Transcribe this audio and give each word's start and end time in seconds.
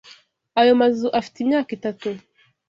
Ayo 0.59 0.71
mazu 0.81 1.07
afite 1.19 1.37
imyaka 1.41 1.69
itatu 1.77 2.07